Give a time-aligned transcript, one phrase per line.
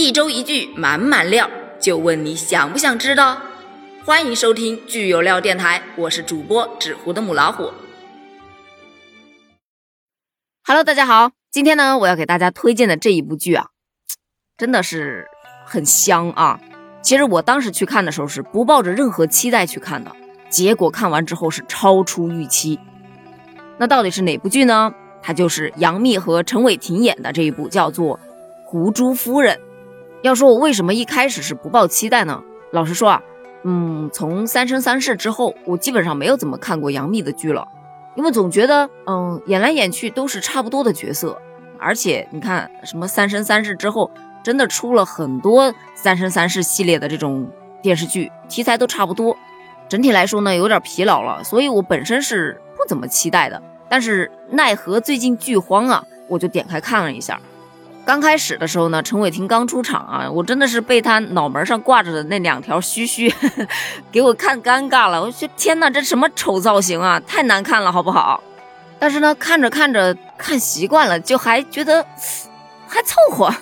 [0.00, 1.50] 一周一句满满料，
[1.80, 3.42] 就问你想不想知道？
[4.04, 7.72] 欢迎收听剧有料电台，我是主播纸糊的母老虎。
[10.62, 13.70] Hello，大家好，今天呢，我要给大家推荐的这一部剧啊，
[14.56, 15.26] 真的是
[15.66, 16.60] 很香啊。
[17.02, 20.14] 其实我当时去看的时候是不抱着任何期待去看的，
[20.48, 22.78] 结果看完之后是超出预期。
[23.78, 24.94] 那到底是哪部剧呢？
[25.20, 28.16] 它就是杨幂和陈伟霆演的这一部，叫做
[28.62, 29.56] 《狐珠夫人》。
[30.22, 32.42] 要说我为什么一开始是不抱期待呢？
[32.72, 33.22] 老实说啊，
[33.62, 37.66] 嗯，从《三生三世》之后，我基本上没有怎么看过杨幂的剧了，
[38.16, 41.40] 因为总觉得，嗯，演来演去都是差不多的角色，
[41.78, 44.10] 而且你看什么《三生三世》之后，
[44.42, 47.48] 真的出了很多《三生三世》系列的这种
[47.80, 49.36] 电视剧，题材都差不多，
[49.88, 53.62] 整体来说呢，有点疲劳了，所以我本身是不怎么期待的。
[53.88, 57.40] 但是奈何最近剧荒啊，我就点开看了一下。
[58.08, 63.30] 刚开始的时候呢，陈伟霆刚出场啊，我真的是被他脑门上挂着的那两条须须
[64.10, 65.20] 给我看尴尬了。
[65.20, 68.42] 我说天哪，这什么丑造型啊，太难看了，好不好？
[68.98, 72.02] 但是呢，看着看着看习惯了，就还觉得
[72.86, 73.52] 还凑合。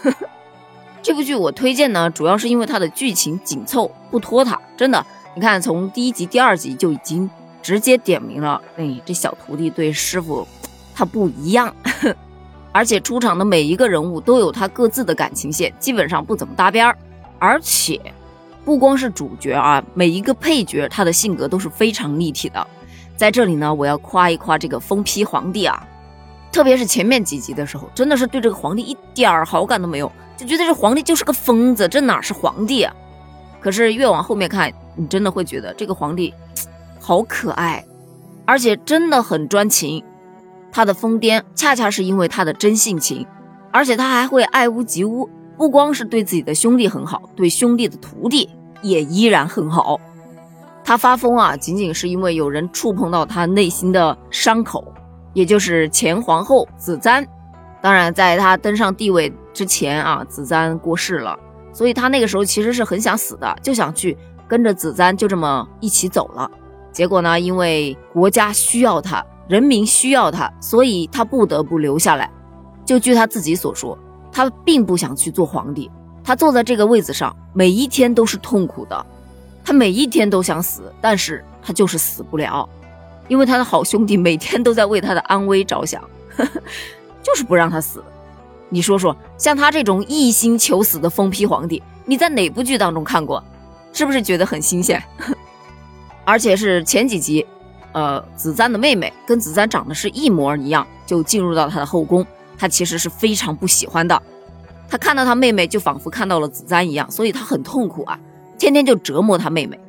[1.03, 7.29] 这部剧我推荐呢，主要是因为它的剧情紧凑不拖沓，真的，你看从第一集、第二集就已经。
[7.63, 10.47] 直接点明了，哎，这小徒弟对师傅
[10.95, 11.75] 他不一样，
[12.77, 16.99] 而且出场的每一个人物都有他各自的感情线，基本上不怎么搭边儿。
[17.39, 17.99] 而且
[18.67, 22.67] 不光是主角啊，每一个配角他的性格都是非常立体的。
[23.17, 25.89] 在这里呢，我要夸一夸这个疯批皇帝啊，
[26.53, 32.95] 特别是前面几集的时候，真的是对这个皇帝一点儿好感都没有，就觉得这皇帝就是个疯子，这哪是皇帝啊？
[33.59, 36.35] 可是越往后面看，你真的会觉得这个皇帝。
[37.01, 37.83] 好可爱，
[38.45, 40.05] 而且真的很专情。
[40.71, 43.27] 他的疯癫恰恰是因为他的真性情，
[43.73, 48.51] 而且他还会爱屋及乌，不光是对自己的兄弟很好，对兄弟的徒弟
[48.83, 49.99] 也依然很好。
[50.85, 54.93] 他发疯啊，仅仅是因为有人触碰到他内心的伤口，
[55.33, 57.27] 也就是前皇后子簪。
[57.83, 61.39] 当然，在他登上帝位之前啊，子簪过世了，
[61.73, 66.51] 所以他那个时候其实是很想死的，就想去跟着子簪就这么一起走了。
[66.93, 67.39] 结果呢？
[67.39, 72.31] 因为国家需要他，人民需要他，所以他不得不留下来。
[72.85, 73.99] 就据他自己所说，
[74.33, 75.91] 他并不想去做皇帝。
[76.25, 79.07] 他坐在这个位子上，每一天都是痛苦的。
[79.65, 82.69] 他每一天都想死，但是他就是死不了，
[83.29, 86.03] 因为他的好兄弟每天都在为他的安危着想，
[87.23, 88.03] 就是不让他死。
[88.69, 93.43] 你说说，像他这种一心求死的疯批皇帝，你在哪部剧当中看过？
[93.93, 95.03] 是不是觉得很新鲜？
[96.25, 97.47] 而且是前几集，
[97.97, 102.27] 呃，子簪的妹妹跟子簪长得是一模一样，就进入到他的后宫。
[102.59, 104.23] 他其实是非常不喜欢的。
[104.87, 108.19] 他看到他妹妹，就仿佛看到了子簪一样，所以他很痛苦啊，
[108.59, 109.81] 天天就折磨他妹妹。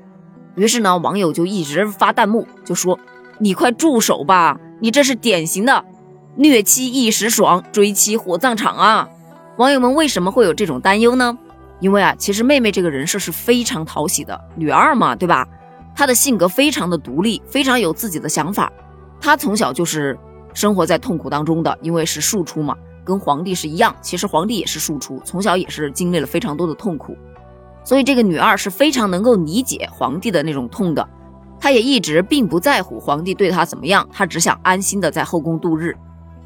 [0.56, 2.98] 于是呢，网友就一直发弹幕，就说
[3.40, 5.84] ：“你快住手吧，你这是典型的
[6.38, 9.10] 虐妻一时爽，追妻火葬场啊！”
[9.60, 11.38] 网友们为什么会有这种担忧呢？
[11.82, 15.46] 因为啊，其实妹妹这个人设是非常讨喜的，女二嘛，对吧？
[15.98, 18.72] 她的性格非常的独立，非常有自己的想法。
[19.20, 20.16] 她从小就是
[20.54, 23.96] 生活在痛苦当中的，因为是庶出嘛，跟皇帝是一样。
[24.00, 27.18] 其实皇帝也是庶出，从小也是经历了非常多的痛苦。
[27.84, 31.10] 所以这个女二是非常能够理解皇帝的那种痛的。
[31.60, 35.98] 她也一直并不在乎皇帝对她怎么样，她只想安心的在后宫度日。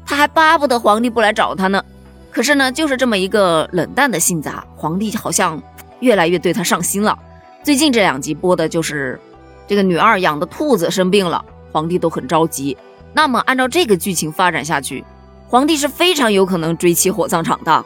[0.06, 1.84] 她还巴不得皇帝不来找她呢。
[2.30, 5.62] 可是呢，就是这么一个冷淡的性子啊，皇帝好像
[6.00, 7.18] 越来越对她上心了。
[7.62, 9.20] 最近这两集播的就是。
[9.66, 12.76] 这个女二养的兔子生病了，皇帝都很着急。
[13.14, 15.04] 那么按照这个剧情发展下去，
[15.48, 17.84] 皇帝是非常有可能追妻火葬场的。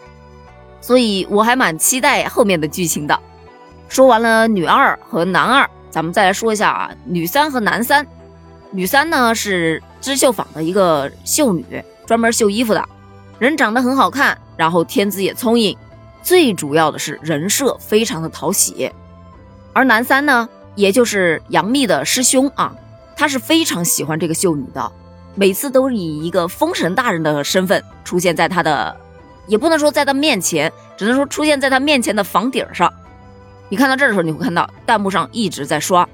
[0.81, 3.19] 所以我还蛮期待后面的剧情的。
[3.89, 8.07] 说完了女二和男二，咱们再来说一下啊，女三和男三。
[8.71, 11.65] 女三呢是织绣坊的一个绣女，
[12.05, 12.89] 专门绣衣服的，
[13.39, 15.77] 人长得很好看，然后天资也聪颖，
[16.23, 18.93] 最主要的是人设非常的讨喜。
[19.73, 20.49] 而男三呢？
[20.77, 22.73] 也就是杨幂的师兄啊，
[23.17, 24.93] 他是非常喜欢这个秀女的，
[25.35, 28.97] 每次都以一个封神大人的身份出现在他的，
[29.49, 32.93] 也不能说在他面前，只能说出现在他面前的房顶上。
[33.69, 36.09] 你看到这儿的时候，你会看到弹幕上一直在刷：“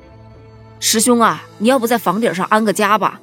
[0.81, 3.21] 师兄啊，你要不在房顶上安个家吧？”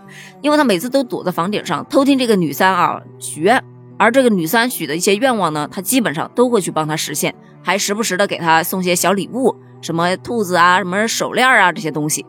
[0.42, 3.62] 因为他每次都躲在房顶上偷听这个女三啊许愿，
[3.96, 9.56] 而这个女三许的一些愿望呢，他基本上都会去帮他实现，还时不时的给他送些小礼物。
[9.80, 12.26] 什么兔子啊，什么手链啊，这些东西，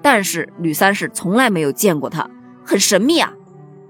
[0.00, 2.28] 但是吕三是从来没有见过他，
[2.64, 3.32] 很神秘啊。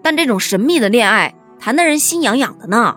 [0.02, 2.96] 但这种神秘的恋爱谈得人心痒痒的呢，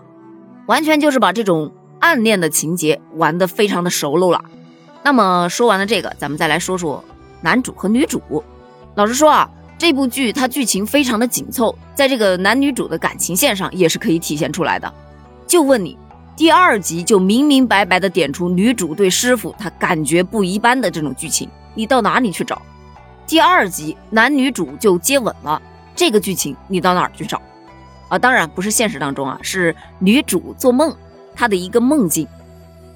[0.66, 4.44] 完全就是把这种暗恋的情节玩得非常的熟络了。
[5.04, 7.04] 那么说完了这个，咱们再来说说
[7.40, 8.20] 男主和女主。
[8.96, 9.48] 老实说啊，
[9.78, 14.92] 这部剧它剧情非常的紧凑，在这个男女主的感情线上也是可以体现出来的。
[15.46, 15.96] 就问你，
[16.36, 22.60] 第二集就明明白白的点出女主对师傅她感觉不一般的这种剧情，你到哪里去找？
[23.26, 25.60] 第二集男女主就接吻了，
[25.94, 27.40] 这个剧情你到哪儿去找？
[28.08, 30.94] 啊，当然不是现实当中啊，是女主做梦，
[31.34, 32.28] 她的一个梦境。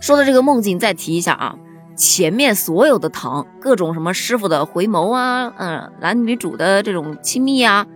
[0.01, 1.57] 说的这个梦境，再提一下啊，
[1.97, 7.87] 前面所有的糖，各种什么师傅的回眸啊，嗯，男女主的这种亲密啊，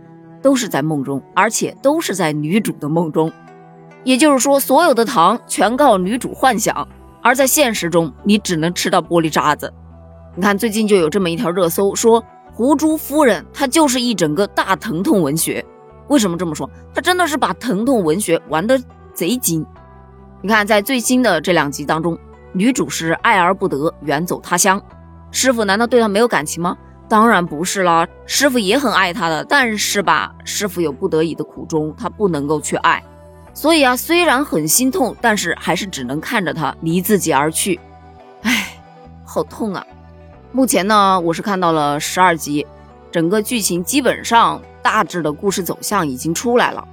[0.40, 3.30] 都是在梦中，而且都是在女主的梦中。
[4.04, 6.86] 也就是说，所有的糖全靠女主幻想，
[7.22, 9.72] 而在现实中，你只能吃到玻璃渣子。
[10.36, 12.22] 你看，最近就有这么一条热搜，说
[12.52, 15.64] 胡珠夫人她就是一整个大疼痛文学。
[16.08, 16.68] 为什么这么说？
[16.94, 18.78] 她真的是把疼痛文学玩得
[19.14, 19.64] 贼精。
[20.42, 22.18] 你看，在最新的这两集当中，
[22.52, 24.80] 女主是爱而不得，远走他乡。
[25.30, 26.76] 师傅难道对她没有感情吗？
[27.08, 33.02] 当然不是啦，师傅也很爱她的，但是吧，师傅有不得已的苦衷，他不能够去爱。
[33.54, 37.80] 所以啊，虽然很心痛，但是还是只能看着他离自己而去。
[38.42, 38.76] 唉，
[39.24, 39.86] 好痛啊！
[40.52, 42.66] 目前呢，我是看到了十二集，
[43.10, 44.60] 整个剧情基本上。
[44.84, 46.86] 大致的故事走向已经出来了，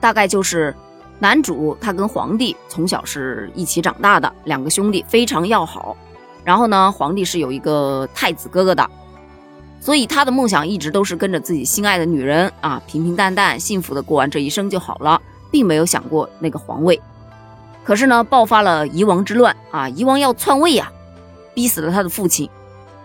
[0.00, 0.74] 大概就是
[1.20, 5.96] 男主他跟皇帝从小是一起长大的，两个兄弟非常要好。
[6.42, 8.90] 然后呢，皇帝是有一个太子哥哥的，
[9.80, 17.00] 所以他的梦想一直都是跟着自己心爱的女人啊，平平淡淡、幸福的过完这一生就好了，并没有想过那个皇位。
[17.84, 20.92] 可是呢，爆发了夷王之乱啊，夷王要篡位呀，
[21.54, 22.48] 逼死了他的父亲，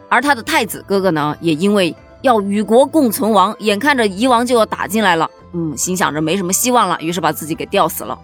[0.09, 1.95] 而他的太子哥哥呢，也因为。
[2.23, 8.17] 要与国共存亡，眼看着夷王就要打进来了，嗯，心想着没什么希望了，于是把自己给吊死了。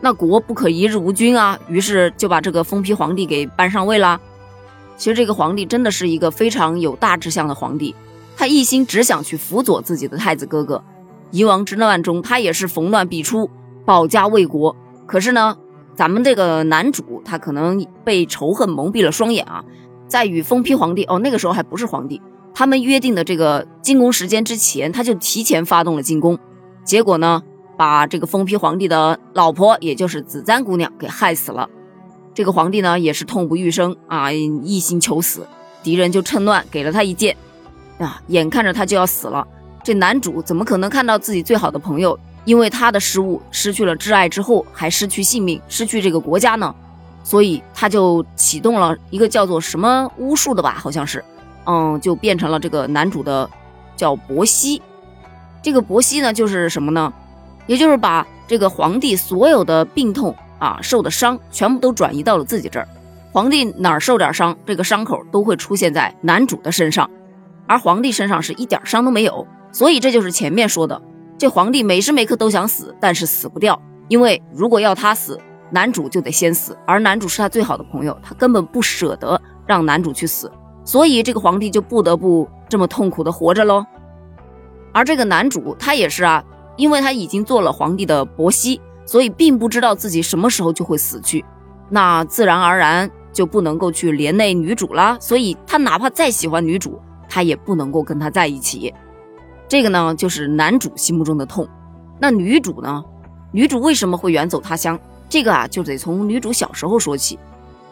[0.00, 4.18] 那国不可一日无君啊，于是就把这个封批皇帝给搬上位了。
[4.96, 7.94] 其实这个皇帝真的是一个非常有大志向的皇帝，
[8.38, 10.82] 他一心只想去辅佐自己的太子哥哥。
[11.30, 13.50] 夷王之乱中，他也是逢乱必出，
[13.84, 14.74] 保家卫国。
[15.06, 15.56] 可是呢，
[15.94, 19.64] 咱们这个男主他可能被仇恨蒙蔽了双眼啊，
[20.06, 22.20] 在与封批皇帝哦，那个时候还不是皇帝。
[22.54, 26.38] 他们约定的这个进攻时间之前，他就提前发动了进攻，
[26.84, 27.42] 结果呢，
[27.76, 31.68] 把这个封批皇帝的老婆，也就是紫簪姑娘给害死了。
[32.32, 35.46] 这个皇帝呢，也是痛不欲生啊，一心求死。
[35.82, 37.36] 敌人就趁乱给了他一剑，
[37.98, 39.46] 啊，眼看着他就要死了。
[39.86, 46.74] 这男主怎么可能看到自己最好的朋友因为他的失误失去了挚爱之后，还失去性命，失去这个国家呢？
[47.22, 51.24] 所以他就启动了一个叫做什么巫术的吧，好像是。
[51.66, 53.48] 嗯，就变成了这个男主的
[53.94, 54.82] 叫伯希，
[55.62, 57.12] 这个伯希呢，就是什么呢？
[57.68, 62.88] 也就是把这个皇帝所有的病痛啊、受的伤，全部都转移到了自己这儿。
[63.30, 67.08] 皇帝哪儿受点伤，这个伤口都会出现在男主的身上，
[67.68, 69.46] 而皇帝身上是一点伤都没有。
[69.76, 71.02] 所以这就是前面说的，
[71.36, 73.78] 这皇帝每时每刻都想死，但是死不掉，
[74.08, 75.38] 因为如果要他死，
[75.70, 80.50] 男主就得先死，而男主是他最好的朋友，他根本不舍得让男主去死。
[80.82, 83.84] 所以这个皇帝就不得不这么痛苦的活着喽，
[84.94, 86.42] 而这个男主他也是啊，
[86.78, 91.44] 因为他已经做了皇帝的伯希，所以并不知道自己什么时候就会死去，
[91.90, 95.18] 那自然而然就不能够去连累女主啦。
[95.20, 98.94] 所以他哪怕再喜欢女主，他也不能够跟她在一起。
[99.68, 101.68] 这个呢，就是男主心目中的痛。
[102.18, 103.04] 那女主呢？
[103.52, 104.98] 女主为什么会远走他乡？
[105.28, 107.38] 这个啊，就得从女主小时候说起。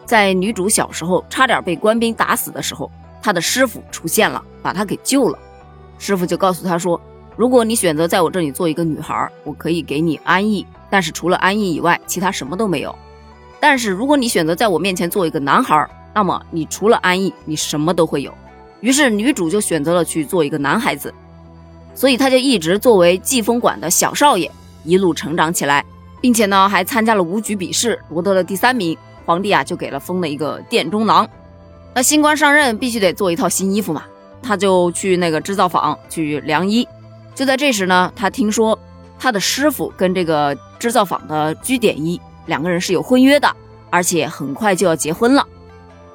[0.05, 2.91] 在女主小时候差点被官兵打死的时候，
[3.23, 5.39] 她的师傅出现了，把她给救了。
[5.99, 7.01] 师傅就告诉她说
[7.37, 12.95] ：“如果你选择在我这里做一个女孩，我可以给你安逸，但是除了安逸以外，其他什么都没有。
[13.59, 18.33] 但是如果你选择在我面前做一个男孩，那么你除了安逸，你什么都会有。”
[18.81, 21.13] 于是女主就选择了去做一个男孩子，
[21.95, 24.51] 所以他就一直作为季风馆的小少爷，
[24.85, 25.85] 一路成长起来，
[26.21, 28.97] 并且呢还参加了武举比试，夺得了第三名。
[29.27, 31.27] 皇帝啊，就给了封了一个殿中郎。
[31.95, 34.05] 那新官上任必须得做一套新衣服嘛，
[34.43, 36.87] 他就去那个织造坊去量衣。
[37.35, 38.79] 就在这时呢，他听说
[39.19, 43.51] 他的师傅跟这个织造坊的居点一两个人是有婚约的，
[43.89, 45.47] 而且很快就要结婚了，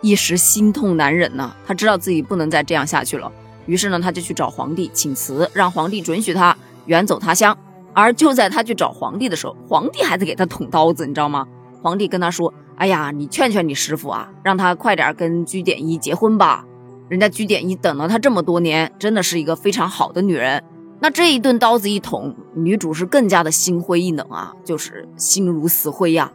[0.01, 1.51] 一时心痛难忍呢。
[1.65, 3.31] 他知道自己不能再这样下去了，
[3.69, 6.57] 于是呢，他就去找皇帝请辞，让皇帝准许他
[6.87, 7.55] 远走他乡。
[7.93, 11.45] 而就在他去找皇帝的时候，皇帝还在给他捅刀子，你知道吗？
[11.83, 12.51] 皇帝跟他说。
[12.77, 16.63] 哎呀，你劝劝你师傅啊，让他快点跟居点一结婚吧。
[17.09, 20.63] 人家居点一等了他这么多年，真的是一个非常好的女人。
[21.01, 26.31] 那这一顿刀子一捅，女主是更加的心灰意冷啊，就是心如死灰呀。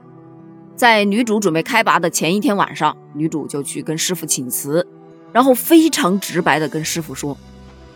[0.77, 4.87] 在女主准备开拔的前一天晚上，女主就去跟师傅请辞，
[5.35, 7.37] 然后非常直白的跟师傅说：“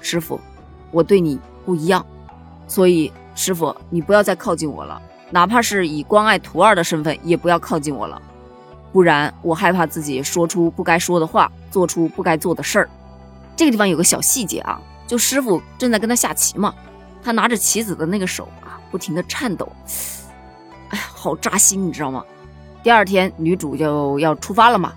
[0.03, 0.41] 师傅，
[0.91, 2.05] 我对你不一样，
[2.67, 8.21] 所以师傅你不要再靠近我了，哪怕是以关爱徒儿的身份，也不要靠近我了，
[8.93, 12.91] 不然我害怕自己说出不该说的话，做出不该做的事儿。”
[13.55, 16.75] 这个地方有个小细节啊，就师傅正在跟他下棋嘛。
[17.23, 19.71] 他拿着棋子的那个手啊，不停的颤抖，
[20.89, 22.25] 哎呀，好扎心，你知道吗？
[22.83, 24.93] 第二天女主就要出发了嘛，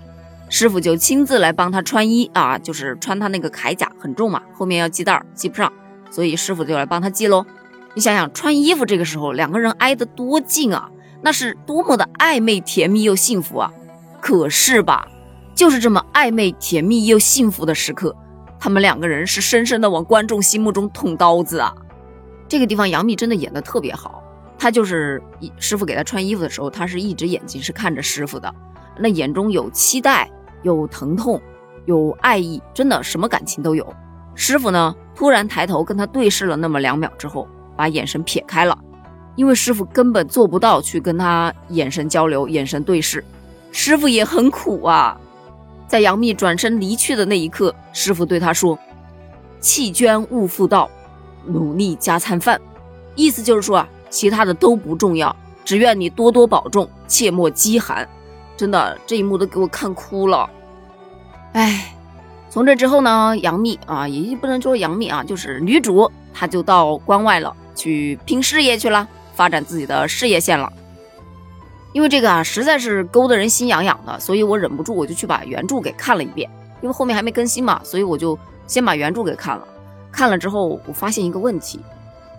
[0.52, 5.72] 师傅就亲自来帮她穿衣啊，就是穿她那个铠甲很重嘛，后面要系带儿系不上，
[6.10, 7.46] 所以师傅就来帮她系喽。
[7.94, 10.90] 你想想，穿衣服这个时候两个人挨得多近啊，
[11.22, 13.72] 那是多么的暧昧甜蜜又幸福啊！
[14.20, 15.08] 可是吧，
[15.54, 18.14] 就是这么暧昧甜蜜又幸福的时刻，
[18.60, 21.74] 他们两个人是深深的往观众心目中捅刀子啊！
[22.46, 24.22] 这个地方杨幂真的演的特别好，
[24.58, 25.22] 她就是
[25.58, 28.54] 师傅给她穿衣服的时候，她是一只眼睛是看着师傅的，
[28.98, 30.30] 那眼中有期待，
[30.62, 31.40] 有疼痛，
[31.86, 33.86] 有爱意，真的什么感情都有。
[34.34, 38.78] 师傅呢，突然抬头跟他对视了那么两秒之后，把眼神撇开了，
[39.36, 43.24] 因为师傅根本做不到去跟他眼神交流、眼神对视。
[43.70, 45.18] 师傅也很苦啊，
[45.86, 48.78] 在杨幂转身离去的那一刻，师傅对她说
[49.60, 50.90] ：“弃捐勿复道。”
[51.44, 52.60] 努力加餐饭，
[53.16, 58.08] 意思就是说啊，其他的都不重要，只愿你多多保重，切莫饥寒。
[58.56, 60.48] 真的，这一幕都给我看哭了。
[61.52, 61.94] 哎，
[62.48, 70.72] 从这之后呢，杨幂啊，也不能说杨幂啊，就是女主，她就到关外了，去拼事业去了，发展自己的事业线了。
[71.92, 76.48] 因为这个啊，实在是勾得人心痒痒的，所以我忍不住，我就去把原著给看了一遍。
[76.80, 79.66] 因为后面还没更新嘛，所以我就先把原著给看了。
[80.10, 81.80] 看了之后，我发现一个问题，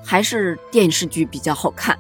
[0.04, 1.98] 还是电视剧比较好看。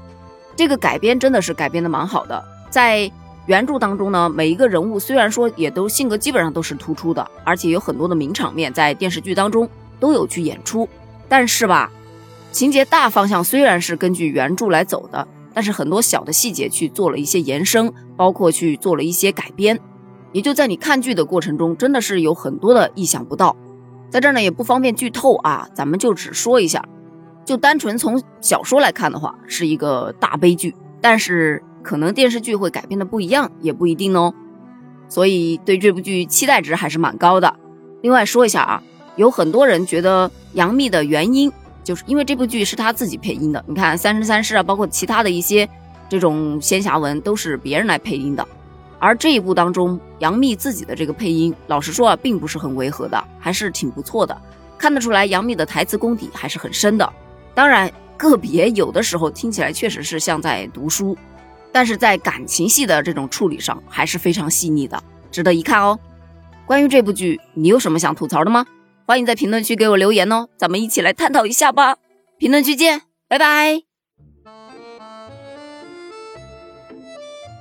[0.55, 2.43] 这个改编真的是改编的蛮好的。
[2.69, 3.11] 在
[3.45, 9.67] 原著当中呢，每一个人物虽然说也都性格基本上都是突出的，而且有很多的名场面在电视剧当中
[9.99, 10.87] 都有去演出。
[11.27, 11.91] 但是吧，
[12.51, 19.79] 情节大方向虽然是根据原著来走的，但是很多小的细节去做了一些延伸，包括去做了一些改编，
[20.31, 23.55] 也就在你看剧的过程中，真的是有很多的意想不到。
[24.09, 26.85] 在这儿呢也不方便剧透啊，咱们就只说一下，
[27.43, 34.33] 就单纯从小说来看的话，是一个大悲剧，但是可能电视剧会改编的不一样，也不一定哦。
[35.09, 37.53] 所以对这部剧期待值还是蛮高的。
[38.01, 38.83] 另外说一下啊，
[39.15, 41.51] 有很多人觉得杨幂的原因
[41.83, 45.69] 就是因为这部剧是她自己配音的，你看《三生三世》啊，包括其他的一些
[46.09, 48.47] 这种仙侠文都是别人来配音的。
[48.99, 54.35] 而这一部当中，杨幂自己的这个配音，老实说啊，并不是很违和的，还是挺不错的，
[54.77, 57.13] 看得出来杨幂的台词功底还是很深的。
[57.53, 61.17] 当然，个别有的时候听起来确实是像在读书，
[61.73, 65.99] 但是在感情戏的这种处理上还是非常细腻的，值得一看哦。
[66.65, 68.65] 关于这部剧，你有什么想吐槽的吗？
[69.05, 71.97] 欢迎在评论区给我留言哦，咱们一起来探讨一下吧。
[72.37, 73.81] 评论区见，拜拜。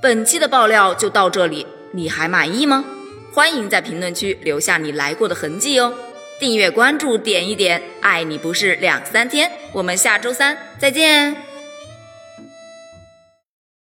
[0.00, 2.85] 本期的爆料就到这里，你还满意吗？
[3.33, 5.95] 欢迎在评论区留下你来过的痕迹哦！
[6.38, 11.52] 订阅关注点一点，爱你不是两三天，我们下周三再见。